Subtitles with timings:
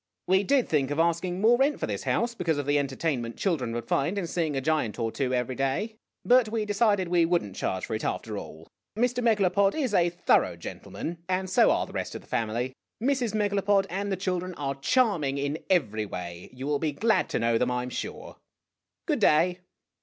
[0.25, 3.71] "We did think of asking more rent for this house, because of the entertainment children
[3.73, 5.95] would find in seeing a giant or two every day.
[6.25, 8.67] But we decided we would n't charge for it, after all.
[8.97, 9.21] Mr.
[9.23, 12.73] Megalopod is a thorough gentleman and so are the rest of the family.
[12.99, 13.35] Mrs.
[13.35, 16.49] Megalopod and the chil dren are charming in every way.
[16.51, 18.37] You will be glad to know them, I 'm sure!
[19.05, 19.59] Good clay